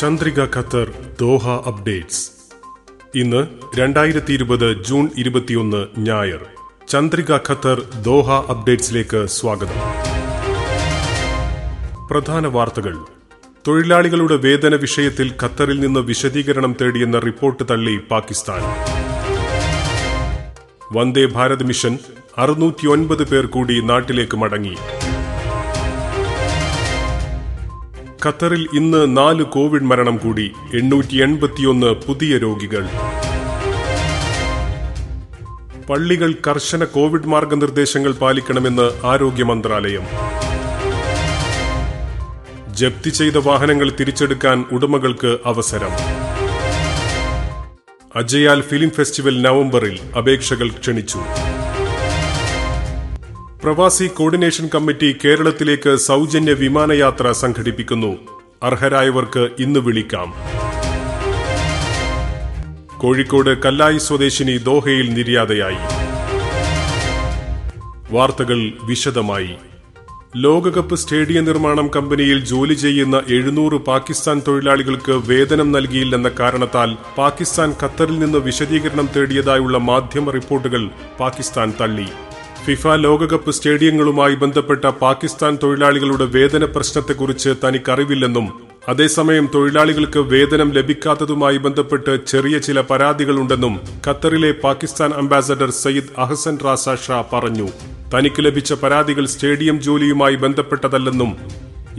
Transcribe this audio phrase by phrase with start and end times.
[0.00, 2.30] Chandrika Qatar Doha updates.
[3.14, 3.46] ഇന്ന്
[3.78, 6.46] രണ്ടായിരത്തി ഇരുപത് ജൂൺ ഇരുപത്തിയൊന്ന് ഞായർ.
[6.88, 9.80] ചന്ദ്രിക ഖത്തർ ദോഹ അപ്ഡേറ്റ്സിലേക്ക് സ്വാഗതം.
[12.10, 12.96] പ്രധാന വാർത്തകൾ.
[13.68, 18.62] തൊഴിലാളികളുടെ വേതന വിഷയത്തിൽ ഖത്തറിൽ നിന്ന് വിശദീകരണം തേടിയെന്ന റിപ്പോർട്ട് തള്ളി പാകിസ്ഥാൻ.
[20.92, 21.98] വന്ദേ ഭാരത് മിഷൻ
[22.38, 24.76] അറുന്നൂറ്റിയൊൻപത് പേർ കൂടി നാട്ടിലേക്ക് മടങ്ങി.
[28.26, 30.52] ഖത്തറിൽ ഇന്ന് നാല് കോവിഡ് മരണം കൂടി.
[30.74, 32.86] എണ്ണൂറ്റി എൺപത്തിയൊന്ന് പുതിയ രോഗികൾ.
[35.90, 40.02] പള്ളികൾ കർശന കോവിഡ് മാർഗനിർദ്ദേശങ്ങൾ പാലിക്കണമെന്ന് ആരോഗ്യ മന്ത്രാലയം.
[42.74, 45.90] ജപ്തി ചെയ്ത വാഹനങ്ങൾ തിരിച്ചെടുക്കാൻ ഉടമകൾക്ക് അവസരം.
[48.16, 51.20] അജയാൽ ഫിലിം ഫെസ്റ്റിവൽ നവംബറിൽ അപേക്ഷകൾ ക്ഷണിച്ചു.
[53.64, 58.16] പ്രവാസി കോർഡിനേഷൻ കമ്മിറ്റി കേരളത്തിലേക്ക് സൗജന്യ വിമാനയാത്ര സംഘടിപ്പിക്കുന്നു.
[58.62, 60.34] അർഹരായവർക്ക് ഇന്ന് വിളിക്കാം.
[62.98, 65.76] കോഴിക്കോട് കല്ലായി സ്വദേശിനി ദോഹയിൽ നിര്യാതയായി.
[68.10, 69.54] വാർത്തകൾ വിശദമായി.
[70.36, 78.38] ലോകകപ്പ് സ്റ്റേഡിയം നിർമ്മാണം കമ്പനിയിൽ ജോലി ചെയ്യുന്ന എഴുന്നൂറ് പാകിസ്ഥാൻ തൊഴിലാളികൾക്ക് വേതനം നൽകിയില്ലെന്ന കാരണത്താൽ പാകിസ്ഥാൻ ഖത്തറിൽ നിന്ന്
[78.38, 82.06] വിശദീകരണം തേടിയതായുള്ള മാധ്യമ റിപ്പോർട്ടുകൾ പാകിസ്ഥാൻ തള്ളി.
[82.70, 88.46] ഫിഫ ലോകകപ്പ് സ്റ്റേഡിയങ്ങളുമായി ബന്ധപ്പെട്ട പാകിസ്ഥാൻ തൊഴിലാളികളുടെ വേതന പ്രശ്നത്തെക്കുറിച്ച് തനിക്കറിവില്ലെന്നും
[88.90, 93.74] അതേസമയം തൊഴിലാളികൾക്ക് വേതനം ലഭിക്കാത്തതുമായി ബന്ധപ്പെട്ട് ചെറിയ ചില പരാതികളുണ്ടെന്നും
[94.06, 97.68] ഖത്തറിലെ പാകിസ്ഥാൻ അംബാസഡർ സയ്യിദ് അഹസൻ റാസ ഷാ പറഞ്ഞു.
[98.14, 101.32] തനിക്ക് ലഭിച്ച പരാതികൾ സ്റ്റേഡിയം ജോലിയുമായി ബന്ധപ്പെട്ടതല്ലെന്നും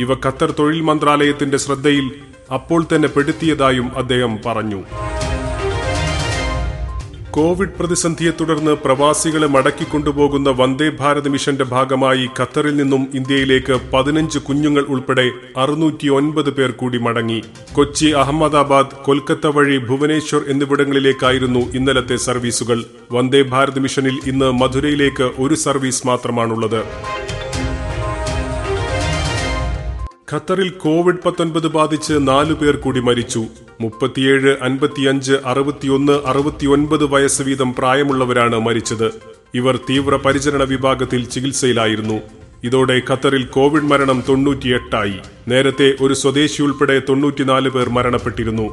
[0.06, 2.08] ഇവ ഖത്തർ തൊഴിൽ മന്ത്രാലയത്തിന്റെ ശ്രദ്ധയിൽ
[2.54, 4.82] അപ്പോൾ തന്നെ പെടുത്തിയതായും അദ്ദേഹം പറഞ്ഞു.
[7.32, 15.32] കോവിഡ് പ്രതിസന്ധിയെ തുടർന്ന് പ്രവാസികളെ മടക്കിക്കൊണ്ടുപോകുന്ന വന്ദേ ഭാരത് മിഷന്റെ ഭാഗമായി ഖത്തറിൽ നിന്നും ഇന്ത്യയിലേക്ക് പതിനഞ്ച് കുഞ്ഞുങ്ങൾ ഉൾപ്പെടെ
[15.58, 16.08] അറുന്നൂറ്റി
[16.50, 17.44] പേർ കൂടി മടങ്ങി.
[17.74, 22.84] കൊച്ചി അഹമ്മദാബാദ് കൊൽക്കത്ത വഴി ഭുവനേശ്വർ എന്നിവിടങ്ങളിലേക്കായിരുന്നു ഇന്നലത്തെ സർവീസുകൾ.
[23.12, 26.84] വന്ദേ ഭാരത് മിഷനിൽ ഇന്ന് മധുരയിലേക്ക് ഒരു സർവീസ് മാത്രമാണുള്ളത്.
[30.34, 33.46] ഖത്തറിൽ കോവിഡ് പത്തൊൻപത് ബാധിച്ച് നാലു പേർ കൂടി മരിച്ചു.
[33.82, 39.08] മുപ്പത്തിയേഴ് അൻപത്തിയഞ്ച് അറുപത്തിയൊന്ന് അറുപത്തിയൊൻപത് വയസ്സ് വീതം പ്രായമുള്ളവരാണ് മരിച്ചത്.
[39.54, 42.20] ഇവർ തീവ്ര പരിചരണ വിഭാഗത്തിൽ ചികിത്സയിലായിരുന്നു.
[42.64, 45.18] ഇതോടെ ഖത്തറിൽ കോവിഡ് മരണം തൊണ്ണൂറ്റിയെട്ടായി.
[45.48, 48.68] നേരത്തെ ഒരു സ്വദേശി ഉൾപ്പെടെ തൊണ്ണൂറ്റിനാല് പേർ മരണപ്പെട്ടിരുന്നു.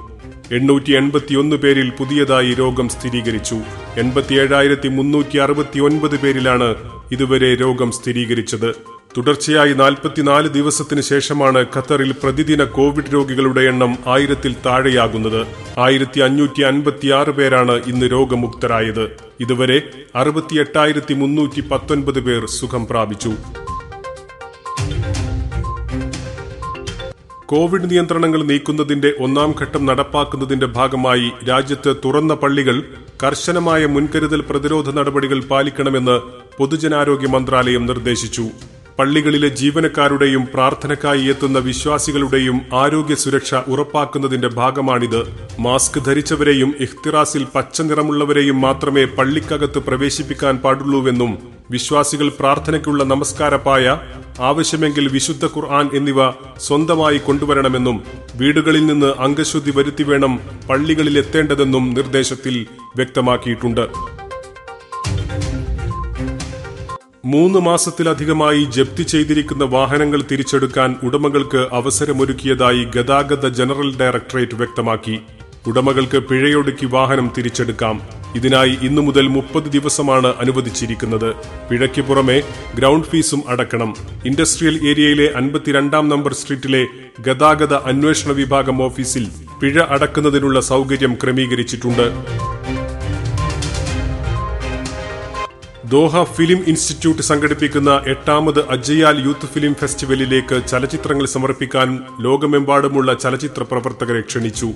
[0.53, 3.57] എണ്ണൂറ്റി എൺപത്തിയൊന്ന് പേരിൽ പുതിയതായി രോഗം സ്ഥിരീകരിച്ചു.
[3.97, 6.69] എൺപത്തിയേഴായിരത്തി മുന്നൂറ്റി അറുപത്തിയൊൻപത് പേരിലാണ്
[7.13, 8.98] ഇതുവരെ രോഗം സ്ഥിരീകരിച്ചത്.
[9.19, 15.41] തുടർച്ചയായി നാൽപ്പത്തിനാല് ദിവസത്തിന് ശേഷമാണ് ഖത്തറിൽ പ്രതിദിന കോവിഡ് രോഗികളുടെ എണ്ണം ആയിരത്തിൽ താഴെയാകുന്നത്.
[15.79, 19.05] ആയിരത്തി അഞ്ഞൂറ്റി അൻപത്തിയാറ് പേരാണ് ഇന്ന് രോഗമുക്തരായത്.
[19.41, 19.79] ഇതുവരെ
[20.15, 23.33] അറുപത്തിയെട്ടായിരത്തി മുന്നൂറ്റി പത്തൊൻപത് പേർ സുഖം പ്രാപിച്ചു.
[27.47, 32.79] കോവിഡ് നിയന്ത്രണങ്ങൾ നീക്കുന്നതിന്റെ ഒന്നാം ഘട്ടം നടപ്പാക്കുന്നതിന്റെ ഭാഗമായി രാജ്യത്ത് തുറന്ന പള്ളികൾ
[33.25, 36.19] കർശനമായ മുൻകരുതൽ പ്രതിരോധ നടപടികൾ പാലിക്കണമെന്ന്
[36.57, 38.47] പൊതുജനാരോഗ്യ മന്ത്രാലയം നിർദ്ദേശിച്ചു.
[38.99, 45.21] പള്ളികളിലെ ജീവനക്കാരുടെയും പ്രാർത്ഥനക്കായി എത്തുന്ന വിശ്വാസികളുടെയും ആരോഗ്യ സുരക്ഷ ഉറപ്പാക്കുന്നതിന്റെ ഭാഗമാണിത്.
[45.65, 51.33] മാസ്ക് ധരിച്ചവരെയും ഇഖ്തിറാസിൽ പച്ച നിറമുള്ളവരെയും മാത്രമേ പള്ളിക്കകത്ത് പ്രവേശിപ്പിക്കാൻ പാടുള്ളൂവെന്നും
[51.71, 53.87] വിശ്വാസികൾ പ്രാർത്ഥനയ്ക്കുള്ള നമസ്കാരപ്പായ
[54.51, 56.31] ആവശ്യമെങ്കിൽ വിശുദ്ധ ഖുർആൻ എന്നിവ
[56.67, 57.97] സ്വന്തമായി കൊണ്ടുവരണമെന്നും
[58.41, 60.35] വീടുകളിൽ നിന്ന് അംഗശുദ്ധി വരുത്തി വേണം
[60.69, 62.55] പള്ളികളിലെത്തേണ്ടതെന്നും നിർദ്ദേശത്തിൽ
[62.97, 63.85] വ്യക്തമാക്കിയിട്ടുണ്ട്.
[67.25, 75.21] മൂന്ന് മാസത്തിലധികമായി ജപ്തി ചെയ്തിരിക്കുന്ന വാഹനങ്ങൾ തിരിച്ചെടുക്കാൻ ഉടമകൾക്ക് അവസരമൊരുക്കിയതായി ഗതാഗത ജനറൽ ഡയറക്ടറേറ്റ് വ്യക്തമാക്കി.
[75.67, 78.03] ഉടമകൾക്ക് പിഴയൊടുക്കി വാഹനം തിരിച്ചെടുക്കാം.
[78.37, 81.35] ഇതിനായി ഇന്നു മുതൽ മുപ്പത് ദിവസമാണ് അനുവദിച്ചിരിക്കുന്നത്.
[81.71, 82.43] പിഴയ്ക്ക് പുറമെ
[82.75, 83.97] ഗ്രൗണ്ട് ഫീസും അടക്കണം.
[84.27, 86.87] ഇൻഡസ്ട്രിയൽ ഏരിയയിലെ അൻപത്തിരണ്ടാം നമ്പർ സ്ട്രീറ്റിലെ
[87.21, 89.29] ഗതാഗത അന്വേഷണ വിഭാഗം ഓഫീസിൽ
[89.61, 92.13] പിഴ അടക്കുന്നതിനുള്ള സൗകര്യം ക്രമീകരിച്ചിട്ടുണ്ട്.
[95.93, 101.89] ദോഹ ഫിലിം ഇൻസ്റ്റിറ്റ്യൂട്ട് സംഘടിപ്പിക്കുന്ന എട്ടാമത് അജയാൽ യൂത്ത് ഫിലിം ഫെസ്റ്റിവലിലേക്ക് ചലച്ചിത്രങ്ങൾ സമർപ്പിക്കാൻ
[102.21, 104.69] ലോകമെമ്പാടുമുള്ള ചലച്ചിത്ര പ്രവർത്തകരെ ക്ഷണിച്ചു.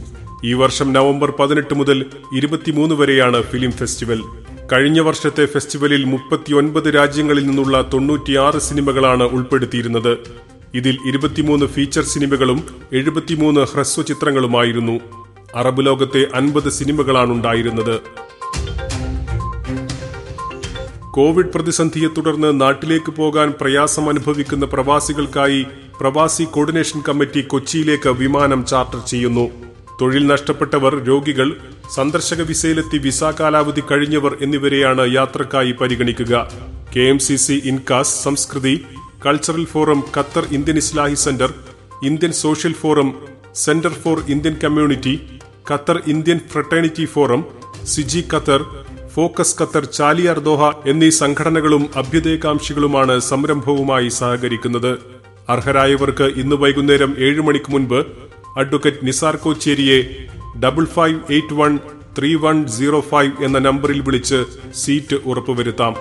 [0.44, 4.22] ഈ വർഷം നവംബർ പതിനെട്ട് മുതൽ ഇരുപത്തിമൂന്ന് വരെയാണ് ഫിലിം ഫെസ്റ്റിവൽ.
[4.72, 10.19] കഴിഞ്ഞ വർഷത്തെ ഫെസ്റ്റിവലിൽ മുപ്പത്തിയൊൻപത് രാജ്യങ്ങളിൽ നിന്നുള്ള തൊണ്ണൂറ്റിയാറ് സിനിമകളാണ് ഉൾപ്പെടുത്തിയിരുന്നത്.
[10.75, 12.60] ഇതിൽ ഇരുപത്തിമൂന്ന് ഫീച്ചർ സിനിമകളും
[12.92, 15.00] എഴുപത്തിമൂന്ന് ഹ്രസ്വ ചിത്രങ്ങളുമായിരുന്നു.
[15.54, 18.00] അറബ് ലോകത്തെ അൻപത് സിനിമകളാണുണ്ടായിരുന്നത്.
[21.14, 25.66] കോവിഡ് പ്രതിസന്ധിയെ തുടർന്ന് നാട്ടിലേക്ക് പോകാൻ പ്രയാസം അനുഭവിക്കുന്ന പ്രവാസികൾക്കായി
[26.00, 29.44] പ്രവാസി കോർഡിനേഷൻ കമ്മിറ്റി കൊച്ചിയിലേക്ക് വിമാനം ചാർട്ടർ ചെയ്യുന്നു.
[30.00, 31.48] തൊഴിൽ നഷ്ടപ്പെട്ടവർ രോഗികൾ
[31.96, 36.34] സന്ദർശക വിസയിലെത്തി വിസ കാലാവധി കഴിഞ്ഞവർ എന്നിവരെയാണ് യാത്രക്കായി പരിഗണിക്കുക.
[36.96, 38.74] K M C C INCAS Sanskriti
[39.26, 41.50] cultural forum Qatar Indian Islahi centre
[42.02, 43.10] Indian social forum
[43.54, 45.14] centre for Indian community
[45.70, 47.42] Qatar Indian fraternity forum
[47.84, 48.62] CG Qatar
[49.14, 54.98] focus Qatar Chaliyar Doha എന്നീ സംഘടനകളും അഭ്യുദയകാംക്ഷികളുമാണ് സംരംഭവുമായി സഹകരിക്കുന്നത്.
[55.48, 58.06] അർഹരായവർക്ക് ഇന്ന് വൈകുന്നേരം ഏഴ് മണിക്ക് മുൻപ്
[58.56, 59.98] advocate Nisar കോച്ചേരിയെ
[60.58, 61.78] double five eight one
[62.18, 64.44] three one zero five എന്ന നമ്പറിൽ വിളിച്ച്
[64.74, 65.94] സീറ്റ് ഉറപ്പുവരുത്താം.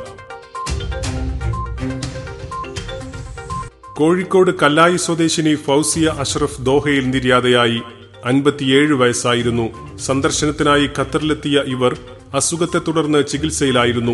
[3.97, 7.81] കോഴിക്കോട് കല്ലായി സ്വദേശിനി ഫൗസിയ അഷ്റഫ് ദോഹയിൽ നിര്യാതയായി.
[8.25, 9.97] അൻപത്തിയേഴ് വയസ്സായിരുന്നു.
[9.97, 11.97] സന്ദർശനത്തിനായി ഖത്തറിലെത്തിയ ഇവർ
[12.33, 14.11] അസുഖത്തെ തുടർന്ന് ചികിത്സയിലായിരുന്നു.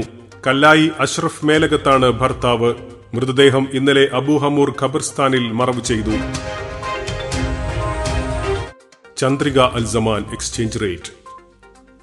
[0.47, 2.73] കല്ലായി അഷ്റഫ് മേലകത്താണ് ഭർത്താവ്.
[3.13, 6.11] മൃതദേഹം ഇന്നലെ അബുഹമൂർ ഖബർസ്ഥാനിൽ മറവ് ചെയ്തു.
[9.17, 11.11] Chandrika Al Zaman exchange rate.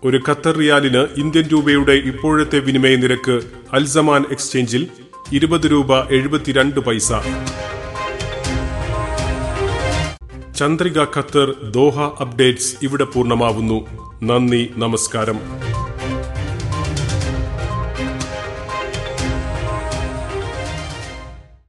[0.04, 3.40] ഒരു ഖത്തർ റിയാലിന് ഇന്ത്യൻ രൂപയുടെ ഇപ്പോഴത്തെ വിനിമയ നിരക്ക്
[3.72, 4.88] അൽസമാൻ എക്സ്ചേഞ്ചിൽ
[5.32, 7.12] ഇരുപത് രൂപ എഴുപത്തിരണ്ട് പൈസ.
[10.58, 13.86] ചന്ദ്രിക ഖത്തർ ദോഹ അപ്ഡേറ്റ്സ് ഇവിടെ പൂർണമാവുന്നു.
[14.22, 15.73] നന്ദി നമസ്കാരം.